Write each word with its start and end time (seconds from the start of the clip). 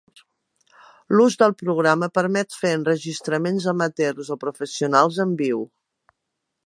L'ús 1.17 1.35
del 1.41 1.51
programa 1.59 2.09
permet 2.15 2.57
fer 2.61 2.71
enregistraments 2.77 3.69
amateurs 3.75 4.33
o 4.37 4.39
professionals 4.47 5.21
en 5.27 5.37
viu. 5.43 5.63